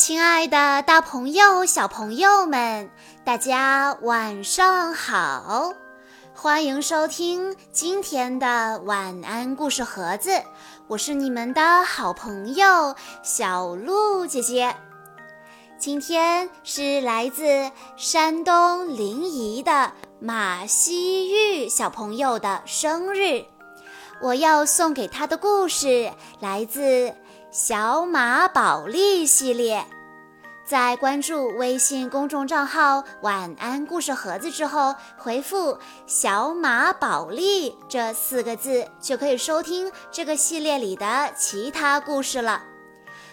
[0.00, 2.90] 亲爱的，大朋友、小朋友们，
[3.22, 5.74] 大家晚上好！
[6.34, 10.42] 欢迎收听今天的晚安故事盒子，
[10.88, 14.74] 我是你们的好朋友小鹿姐姐。
[15.78, 23.44] 今天是来自山东临沂的马希玉小朋友的生日，
[24.22, 26.10] 我要送给他的故事
[26.40, 27.14] 来自。
[27.50, 29.84] 小马宝莉系列，
[30.64, 35.76] 在关注微信公众账号“晚安故事盒子”之后，回复
[36.06, 42.62] “小马宝莉”这四个字，就可以收听这个系列里的其他故事了。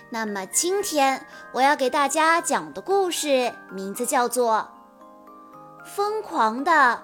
[0.10, 4.68] 那么今天我要给大家讲的故事名字叫做
[5.86, 7.04] 《疯狂的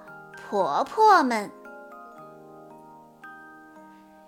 [0.49, 1.51] 婆婆们》。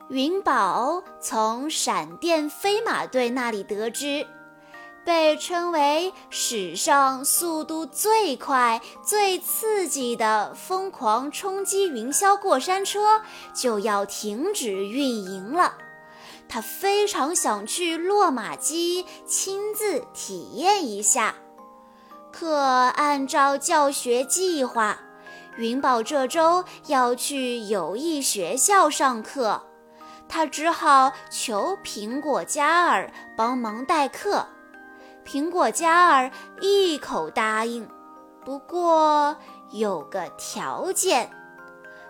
[0.10, 4.28] 云宝从闪电飞马队那里得知，
[5.04, 13.20] 被称为史上速度最快、最刺激的疯狂冲击云霄过山车
[13.52, 15.74] 就要停止运营了。
[16.48, 21.34] 他非常想去落马基亲自体验一下，
[22.32, 25.00] 可按照教学计划，
[25.58, 29.64] 云宝这周要去友谊学校上课。
[30.28, 34.46] 他只好求苹果嘉儿帮忙代课，
[35.26, 37.88] 苹果嘉儿一口答应，
[38.44, 39.38] 不过
[39.72, 41.32] 有个条件，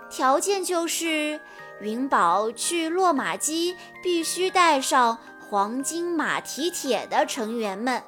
[0.10, 1.40] 条件就是
[1.80, 5.18] 云宝去落马基必须带上
[5.50, 8.02] 黄金马蹄铁的成员们，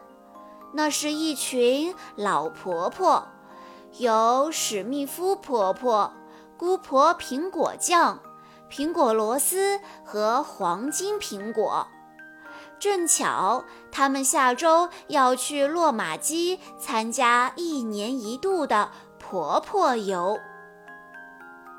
[0.73, 3.27] 那是一群老婆婆，
[3.99, 6.11] 有史密夫婆婆、
[6.57, 8.19] 姑婆苹果酱。
[8.69, 11.87] 苹果螺丝和黄金苹果，
[12.77, 20.37] 正巧他们下周要去落马基参加一年一度的婆婆游。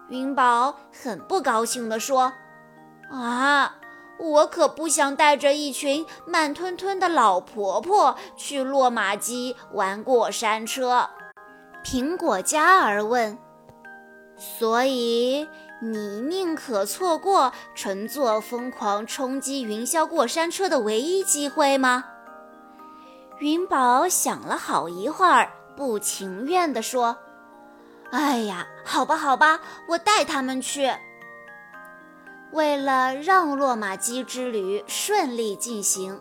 [0.08, 2.32] 云宝很不高兴地说
[3.12, 3.76] ：“啊，
[4.18, 11.10] 我可不想带着一群慢吞吞的老婆婆去落马基玩过山车。”
[11.84, 13.38] 苹果嘉儿问
[14.36, 15.46] ：“所以？”
[15.80, 22.04] 你宁可错过乘坐疯狂冲击云霄过山车的唯一机会吗？
[23.38, 27.16] 云宝想了好一会儿，不情愿地说
[28.10, 30.90] ：“哎呀，好吧，好吧，我带他们去。”
[32.50, 36.18] 为了让落马基之旅顺利进行，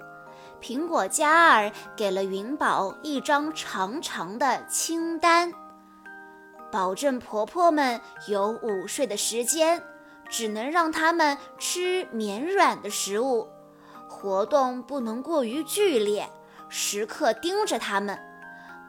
[0.62, 5.52] 苹果嘉儿给了云宝一张长长的清单。
[6.78, 9.82] 保证婆婆们有午睡的时间，
[10.30, 13.48] 只能让她们吃绵软的食物，
[14.08, 16.30] 活动不能过于剧烈，
[16.70, 18.16] 时刻盯着她们，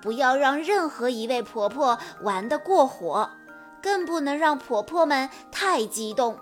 [0.03, 3.31] 不要让任何一位婆婆玩得过火，
[3.83, 6.39] 更不能让婆婆们太激动。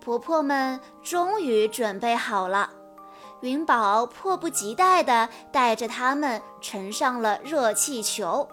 [0.00, 2.70] 婆婆们终于准备好了，
[3.40, 8.48] 云宝迫不及待地带着她们乘上了热气球。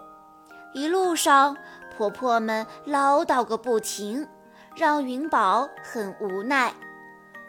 [0.74, 1.56] 一路上，
[1.94, 4.26] 婆婆们唠叨个不停，
[4.74, 6.72] 让云宝很无奈。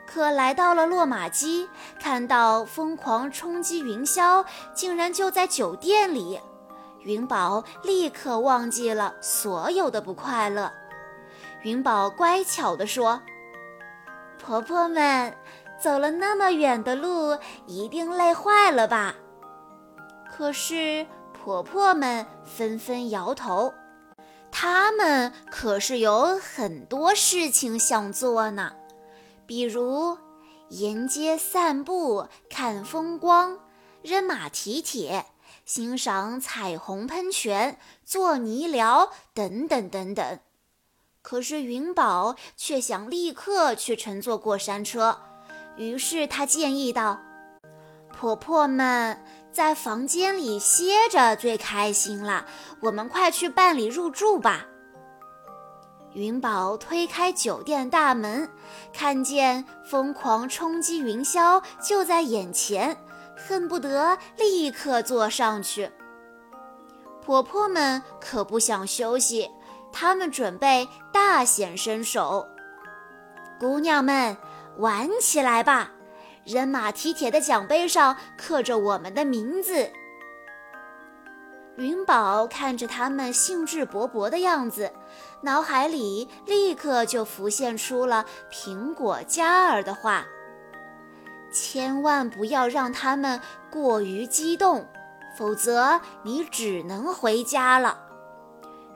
[0.05, 1.69] 可来到了落马基，
[2.01, 6.37] 看到疯狂冲击云霄竟然就在酒店里，
[6.99, 10.69] 云宝立刻忘记了所有的不快乐。
[11.61, 13.21] 云宝乖巧地说
[14.37, 15.33] ：“婆婆们
[15.81, 19.15] 走了那么远的路，一定累坏了吧？”
[20.29, 21.07] 可是。
[21.43, 23.73] 婆婆们纷纷摇头，
[24.49, 28.71] 她们可是有很多事情想做呢，
[29.45, 30.17] 比如
[30.69, 33.59] 沿街散步、看风光、
[34.01, 35.25] 扔马蹄铁、
[35.65, 40.39] 欣赏彩虹喷泉、做泥疗等等等等。
[41.21, 45.17] 可是云宝却想立刻去乘坐过山车，
[45.75, 47.19] 于是他建议道
[48.17, 49.21] ：“婆婆们。”
[49.53, 52.45] 在房间里歇着最开心了，
[52.81, 54.65] 我们快去办理入住吧。
[56.13, 58.49] 云宝推开酒店大门，
[58.91, 62.97] 看见疯狂冲击云霄就在眼前，
[63.37, 65.91] 恨不得立刻坐上去。
[67.23, 69.49] 婆婆们可不想休息，
[69.91, 72.45] 她们准备大显身手。
[73.59, 74.35] 姑娘们，
[74.77, 75.92] 玩起来吧！
[76.45, 79.89] 扔马蹄铁的奖杯上刻着我们的名字。
[81.77, 84.91] 云宝看着他们兴致勃勃的样子，
[85.41, 90.23] 脑海里立刻就浮现出了苹果嘉儿的话
[91.51, 93.41] ：“千万不要让他们
[93.71, 94.87] 过于激动，
[95.35, 97.97] 否则你只能回家了。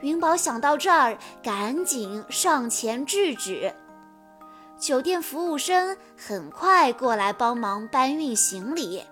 [0.02, 3.74] 云宝想到这儿，赶紧上前制止。
[4.80, 9.04] 酒店服务生很快过来帮忙搬运行李。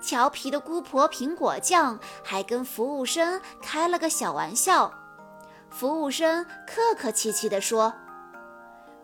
[0.00, 4.92] 调皮的姑婆苹果酱还跟服务生开了个小玩笑。
[5.70, 7.92] 服务生客客气气地说：“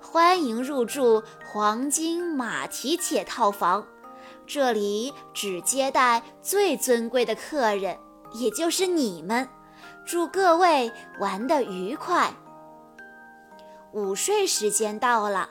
[0.03, 3.87] 欢迎入住黄金马蹄铁套房，
[4.47, 7.97] 这里只接待最尊贵的客人，
[8.35, 9.49] 也就是你们。
[10.05, 12.33] 祝各位玩得愉快。”
[13.93, 15.49] 午睡时间到了，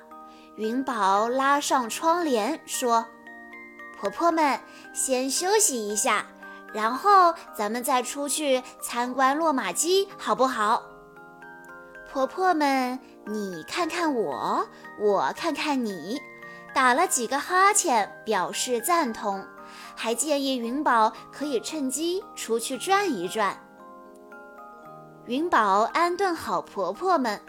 [0.58, 3.06] 云宝拉上窗帘说。
[4.00, 4.60] 婆婆们
[4.92, 6.26] 先休息一下，
[6.74, 10.82] 然后咱们再出去参观落马鸡，好不好？
[12.12, 14.68] 婆婆们，你看看我，
[15.00, 16.20] 我看看你，
[16.74, 19.46] 打了几个哈欠表示赞同，
[19.96, 23.56] 还建议云宝可以趁机出去转一转。
[25.26, 27.40] 云宝安顿好婆婆们，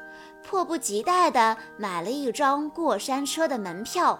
[0.48, 4.18] 迫不及待地买了一张过山车的门票。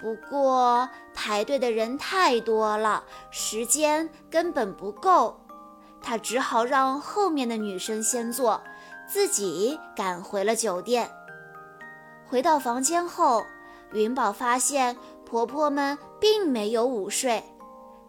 [0.00, 5.38] 不过排队的人太多了，时间根本不够，
[6.02, 8.60] 他只好让后面的女生先坐，
[9.08, 11.08] 自己赶回了酒店。
[12.26, 13.46] 回到房间后，
[13.92, 17.42] 云宝发现婆婆们并没有午睡，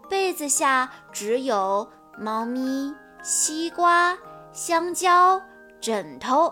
[0.09, 1.87] 被子下只有
[2.17, 2.91] 猫咪、
[3.21, 4.17] 西瓜、
[4.51, 5.39] 香蕉、
[5.79, 6.51] 枕头。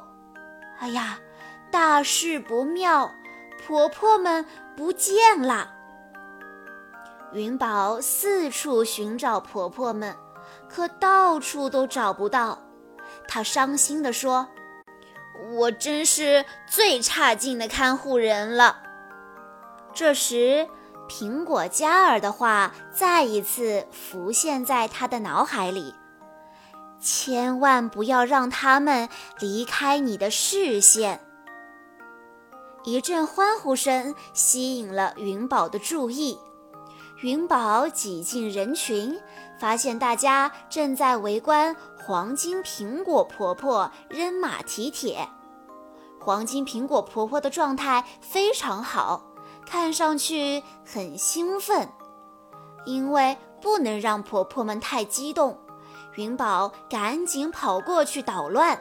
[0.79, 1.19] 哎呀，
[1.71, 3.11] 大事不妙！
[3.65, 4.45] 婆婆们。
[4.77, 5.71] 不见了！
[7.31, 10.13] 云宝四处寻找婆婆们，
[10.67, 12.59] 可到处都找不到。
[13.25, 14.49] 他伤心地说
[15.55, 18.83] ：“我真是最差劲的看护人了。”
[19.95, 20.67] 这时，
[21.07, 25.95] 苹果嘉儿的话再一次浮现在他的脑海里
[26.99, 29.09] ：“千万不要让他们
[29.39, 31.21] 离开你的视线。”
[32.83, 36.37] 一阵欢呼声吸引了云宝的注意。
[37.21, 39.19] 云宝挤进人群，
[39.59, 45.27] 发现大家正在围观黄金苹果婆婆扔马蹄铁。
[46.19, 49.23] 黄金苹果婆婆的状态非常好，
[49.65, 51.89] 看上去很兴奋。
[52.85, 55.57] 因为不能让婆婆们太激动，
[56.15, 58.79] 云宝赶紧跑过去捣乱，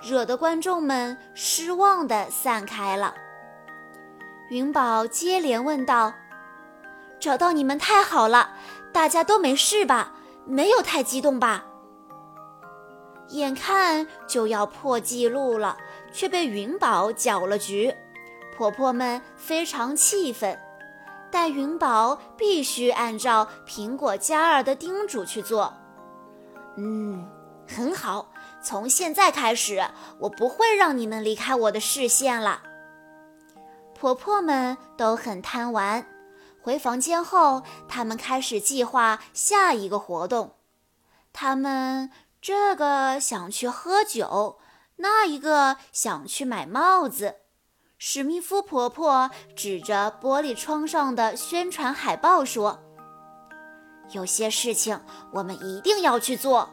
[0.00, 3.14] 惹得观众们失望地散开了。
[4.50, 6.14] 云宝接连问道
[7.18, 8.54] ：“找到你们太好了，
[8.92, 10.14] 大家都没事吧？
[10.46, 11.64] 没有太激动吧？”
[13.30, 15.76] 眼看就要破纪录了，
[16.12, 17.94] 却被云宝搅了局，
[18.56, 20.58] 婆婆们非常气愤，
[21.30, 25.74] 但云宝必须按照苹果嘉儿的叮嘱去做。
[26.80, 27.28] 嗯，
[27.66, 28.30] 很好，
[28.62, 29.84] 从现在开始，
[30.20, 32.62] 我不会让你们离开我的视线了。
[33.96, 36.06] 婆婆们都很贪玩，
[36.62, 40.54] 回房间后，他们开始计划下一个活动。
[41.32, 44.60] 他们这个想去喝酒，
[44.98, 47.38] 那一个想去买帽子。
[47.98, 52.78] 史密夫婆婆指着玻璃窗上的宣传海报说
[54.12, 55.00] ：“有些事情
[55.32, 56.70] 我们一定要去做。”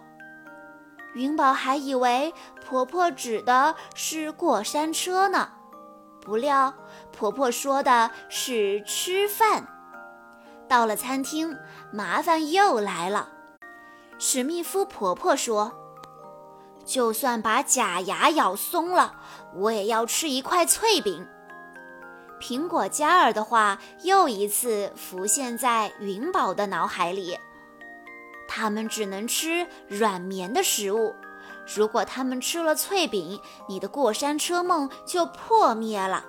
[1.15, 2.33] 云宝还以为
[2.65, 5.49] 婆婆指的是过山车呢。
[6.21, 6.73] 不料，
[7.11, 9.67] 婆婆说的是吃饭。
[10.67, 11.55] 到了餐厅，
[11.93, 13.29] 麻烦又来了。
[14.17, 15.71] 史密夫婆婆说
[16.83, 19.13] ：“就算把假牙咬松了，
[19.53, 21.27] 我也要吃一块脆饼。”
[22.39, 27.37] 苹果嘉儿的话又一次浮现在云宝的脑海里。
[28.47, 31.15] 他们只能吃软绵的食物。
[31.75, 36.23] 如果他们吃了脆饼，你的过山车梦就破灭了。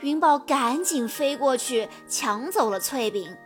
[0.00, 3.36] 云宝赶紧飞过去抢走了脆饼。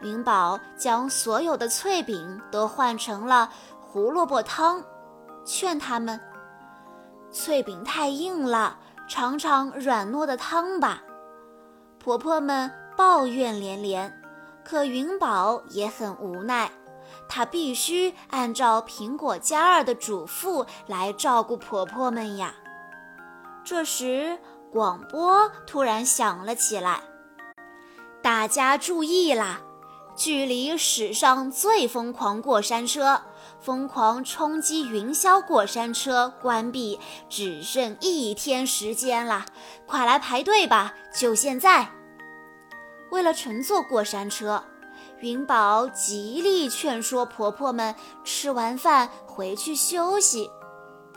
[0.00, 4.82] 云宝将所有的脆饼都换成了胡萝卜汤，
[5.44, 6.20] 劝他们：
[7.30, 8.78] 脆饼太硬了，
[9.08, 11.02] 尝尝软糯的汤吧。
[11.98, 14.22] 婆婆们抱怨连连，
[14.64, 16.70] 可云宝也很无奈。
[17.28, 22.54] 她必须按照苹果嘉儿的嘱咐来照顾婆婆们呀。
[23.64, 24.38] 这时，
[24.70, 27.00] 广播突然响了起来
[28.22, 29.60] ：“大家注意啦！
[30.18, 33.22] 距离史上最疯狂过山车——
[33.62, 36.98] 疯狂冲击云霄过山车关闭
[37.28, 39.46] 只剩一天时间了！
[39.86, 41.90] 快来排队吧，就现在！”
[43.12, 44.64] 为了乘坐过山车，
[45.20, 47.94] 云宝极力劝说婆婆们
[48.24, 50.50] 吃完饭回去休息，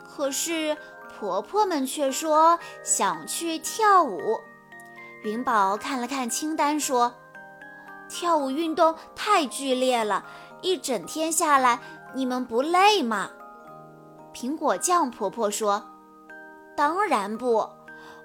[0.08, 0.76] 可是
[1.18, 4.40] 婆婆们却说想去跳舞。
[5.24, 7.14] 云宝看了看清单，说
[8.12, 10.22] ：“跳舞运动太剧烈了，
[10.60, 11.80] 一整天下来，
[12.14, 13.30] 你们不累吗？”
[14.34, 15.82] 苹果酱婆婆说
[16.76, 17.66] ：“当然不。”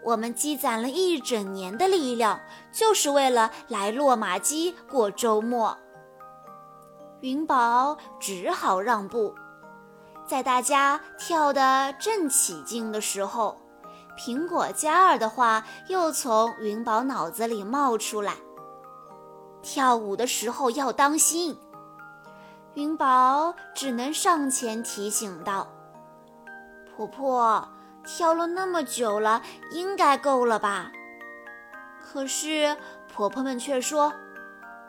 [0.04, 2.40] 我们积攒了一整年的力量，
[2.72, 5.78] 就是为了来落马基过周末。
[7.22, 9.34] 云宝只好让步。
[10.26, 13.58] 在大家跳得正起劲的时候，
[14.18, 18.34] 苹果嘉儿的话又从云宝脑子里冒出来
[19.70, 21.58] ：“跳舞的时候要当心。”
[22.76, 25.68] 云宝只能上前提醒道
[26.96, 27.68] ：“婆婆。”
[28.08, 30.90] 跳了那么久了，应该够了吧？
[32.00, 32.78] 可是
[33.14, 34.14] 婆婆们却说：“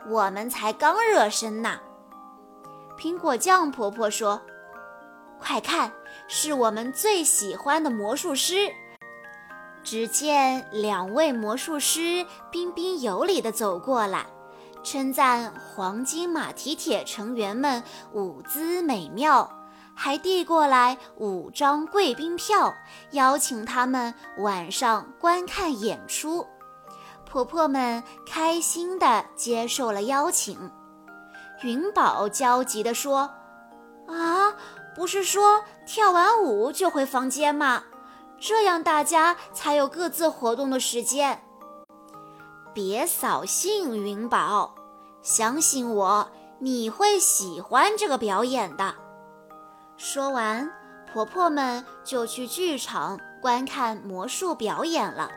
[0.07, 1.81] 我们才刚热身呢。”
[2.97, 4.39] 苹果酱婆婆说
[5.37, 5.91] ：“快看，
[6.29, 8.71] 是我们最喜欢的魔术师。”
[9.83, 14.25] 只见两位魔术师彬彬有礼地走过来，
[14.83, 17.83] 称赞黄金马蹄铁成员们
[18.13, 19.49] 舞姿美妙。
[19.95, 22.73] 还递过来五张贵宾票，
[23.11, 26.47] 邀请他们晚上观看演出。
[27.25, 30.71] 婆婆们开心地接受了邀请。
[31.63, 33.29] 云宝焦急地说
[34.07, 34.55] ：“啊，
[34.95, 37.83] 不是说跳完舞就回房间吗？
[38.39, 41.41] 这样大家才有各自活动的时间。”
[42.73, 44.75] 别扫兴，云宝，
[45.21, 48.95] 相信我，你会喜欢这个表演的。
[49.97, 50.71] 说完，
[51.11, 55.29] 婆婆们就去剧场观看魔术表演了。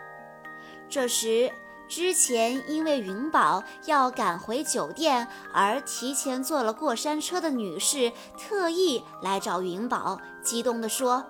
[0.88, 1.50] 这时，
[1.88, 11.24] 之前因为云宝要赶回酒店而提前坐了过山车的女士特意来找云宝，激动地说：“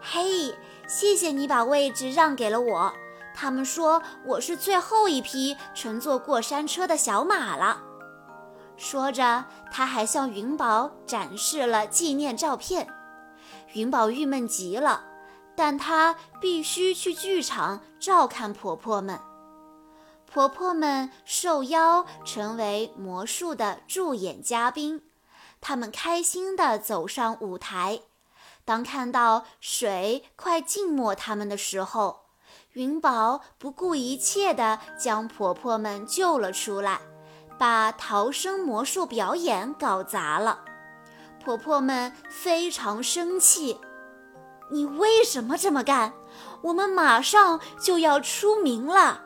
[0.00, 0.54] 嘿，
[0.86, 2.92] 谢谢你把位置让给了我。
[3.40, 7.84] 他们说我是最后一批乘坐过山车的小马了。”
[8.76, 12.88] 说着，他还向云宝展示了纪念照片。
[13.74, 15.04] 云宝郁闷极了，
[15.54, 19.20] 但她必须去剧场照看婆婆们。
[20.26, 25.02] 婆婆们受邀成为魔术的助演嘉宾，
[25.60, 28.00] 他们开心地走上舞台。
[28.64, 32.27] 当看到水快浸没他们的时候，
[32.74, 37.00] 云宝不顾一切地将婆婆们救了出来。
[37.58, 40.60] 把逃生魔术表演搞砸了，
[41.44, 43.80] 婆婆们非常生气。
[44.70, 46.12] 你为什么这么干？
[46.62, 49.24] 我们马上就要出名了。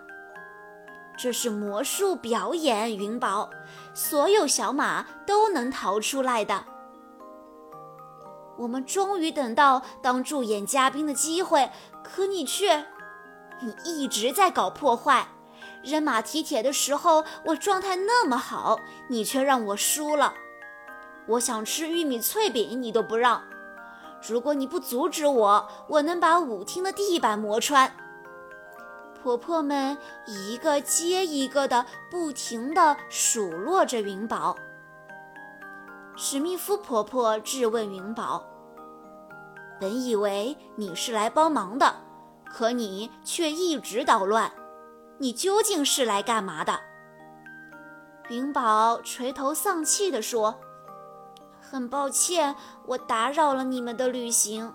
[1.19, 3.51] 这是魔术表演，云宝，
[3.93, 6.65] 所有小马都能逃出来的。
[8.57, 11.71] 我们终于等到当助演嘉宾的机会，
[12.03, 12.87] 可你却，
[13.62, 15.28] 你一直在搞破坏。
[15.83, 18.78] 扔马蹄铁的时候，我状态那么好，
[19.09, 20.35] 你却让我输了。
[21.26, 23.42] 我想吃玉米脆饼，你都不让。
[24.28, 27.92] 如果你不阻止我，我能把舞厅的地板磨穿。
[29.21, 34.57] 婆婆们一个接一个的不停地数落着云宝。
[36.16, 38.45] 史密夫婆婆质问云宝
[39.81, 41.95] ：“本以为你是来帮忙的，
[42.53, 44.53] 可你却一直捣乱。”
[45.19, 46.81] 你究竟是来干嘛的？
[48.29, 50.59] 云宝垂头丧气地说
[51.61, 52.57] ：“很抱歉，
[52.87, 54.75] 我打扰了你们的旅行。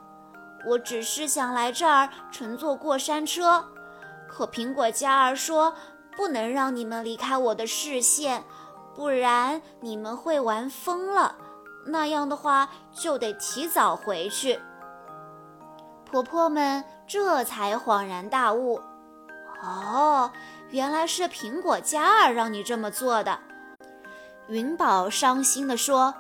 [0.66, 3.66] 我只是想来这儿乘坐过山车，
[4.28, 5.74] 可苹果嘉儿说
[6.16, 8.44] 不能让你们离开我的视线，
[8.96, 11.36] 不然你们会玩疯了。
[11.88, 14.60] 那样的话就得提早回去。”
[16.10, 18.82] 婆婆们这才恍然大悟。
[19.62, 20.32] 哦，
[20.70, 23.38] 原来是苹果嘉儿让你这么做的。
[24.48, 26.14] 云宝伤心地说：“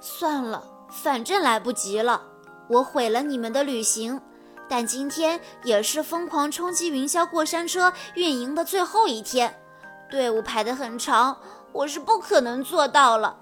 [0.00, 2.22] 算了，反正来不及了，
[2.68, 4.20] 我毁了你们的旅行。
[4.68, 9.60] 但今天也是疯狂冲击云霄过山车运营的最后一天，
[10.08, 11.36] 队伍排得很长，
[11.72, 13.36] 我是不可能做到了。”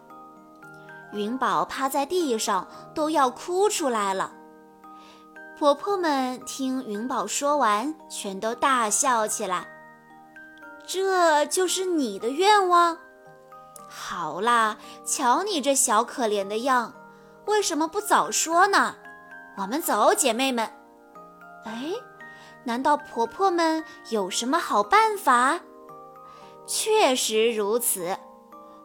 [1.13, 4.33] 云宝趴在地上都要哭出来了。
[5.59, 9.67] 婆婆们听云宝说完，全都大笑起来。
[10.87, 12.97] 这就是你的愿望？
[13.89, 16.95] 好啦，瞧你这小可怜的样，
[17.47, 18.95] 为什么不早说呢？
[19.57, 20.65] 我们走，姐妹们。
[21.65, 21.93] 哎，
[22.63, 25.59] 难道婆婆们有什么好办法？
[26.69, 28.17] 确实如此。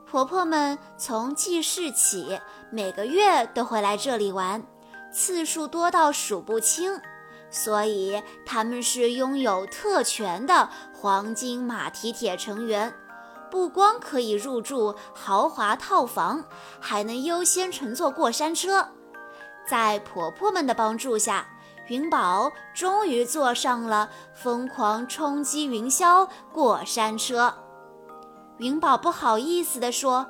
[0.10, 2.40] 婆婆们从记事起，
[2.72, 4.64] 每个月都会来这里玩，
[5.14, 7.00] 次数多到数不清。
[7.50, 12.92] 所以他们是拥有特权的黄金马蹄铁成员，
[13.52, 16.44] 不光可以入住豪华套房，
[16.80, 18.88] 还能优先乘坐过山车。
[19.68, 21.46] 在婆婆们的帮助下，
[21.90, 27.54] 云宝终于坐上了疯狂冲击云霄过山车。
[28.58, 30.26] 云宝不好意思地说：“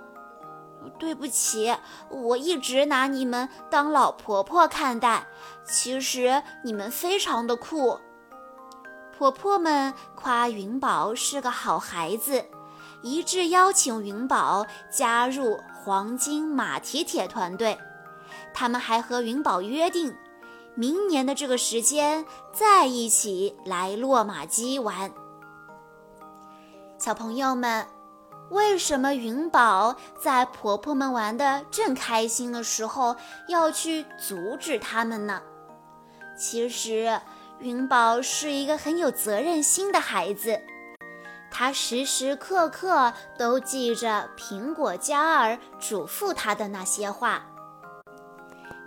[0.97, 1.75] 对不起，
[2.09, 5.25] 我一直拿你们当老婆婆看待。
[5.65, 7.99] 其实你们非常的酷。”
[9.17, 12.43] 婆婆们夸云宝是个好孩子，
[13.03, 17.77] 一致邀请云宝加入黄金马蹄铁团队。
[18.53, 20.15] 他们还和云宝约定，
[20.75, 25.11] 明年的这个时间再一起来落马基玩。
[26.97, 27.92] 小朋友们。
[28.53, 33.15] 为什么云宝在婆婆们玩的正开心的时候
[33.47, 35.41] 要去阻止他们呢？
[36.37, 37.19] 其实，
[37.57, 40.61] 云宝是一个很有责任心的孩子，
[41.49, 47.43] 他时时刻刻都记着苹果嘉儿嘱咐他的那些话。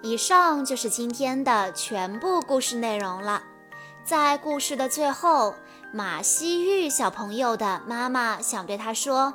[0.00, 3.42] 以上就是今天的全部故事内容了。
[4.04, 5.56] 在故事的最后，
[5.92, 9.34] 马西玉小朋友的妈妈想对他说。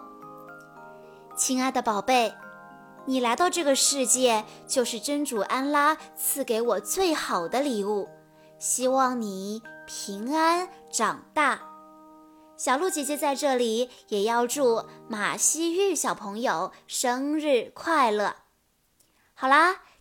[1.43, 2.31] 亲爱的宝贝，
[3.07, 8.07] 你来到这个世界就是真主安拉赐给我最好的礼物，
[8.59, 11.59] 希望你平安长大。
[12.57, 18.35] 小鹿姐姐在这里也要祝马西玉小朋友生日快乐。
[19.33, 19.77] 好啦。